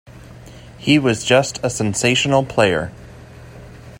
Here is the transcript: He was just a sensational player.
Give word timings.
He 0.79 0.97
was 0.97 1.23
just 1.23 1.59
a 1.61 1.69
sensational 1.69 2.43
player. 2.43 2.91